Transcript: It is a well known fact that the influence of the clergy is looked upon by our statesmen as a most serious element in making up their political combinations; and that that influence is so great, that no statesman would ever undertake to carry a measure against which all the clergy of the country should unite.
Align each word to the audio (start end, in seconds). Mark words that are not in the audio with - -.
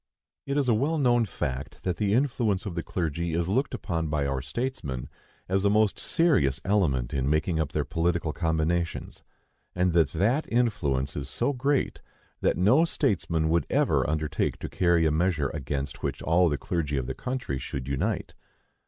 It 0.47 0.57
is 0.57 0.67
a 0.67 0.73
well 0.73 0.97
known 0.97 1.25
fact 1.27 1.83
that 1.83 1.97
the 1.97 2.11
influence 2.15 2.65
of 2.65 2.73
the 2.73 2.81
clergy 2.81 3.35
is 3.35 3.47
looked 3.47 3.75
upon 3.75 4.07
by 4.07 4.25
our 4.25 4.41
statesmen 4.41 5.09
as 5.47 5.63
a 5.63 5.69
most 5.69 5.99
serious 5.99 6.59
element 6.65 7.13
in 7.13 7.29
making 7.29 7.59
up 7.59 7.71
their 7.71 7.85
political 7.85 8.33
combinations; 8.33 9.21
and 9.75 9.93
that 9.93 10.11
that 10.13 10.51
influence 10.51 11.15
is 11.15 11.29
so 11.29 11.53
great, 11.53 12.01
that 12.41 12.57
no 12.57 12.83
statesman 12.83 13.47
would 13.49 13.67
ever 13.69 14.09
undertake 14.09 14.57
to 14.57 14.69
carry 14.69 15.05
a 15.05 15.11
measure 15.11 15.49
against 15.53 16.01
which 16.01 16.23
all 16.23 16.49
the 16.49 16.57
clergy 16.57 16.97
of 16.97 17.05
the 17.05 17.13
country 17.13 17.59
should 17.59 17.87
unite. 17.87 18.33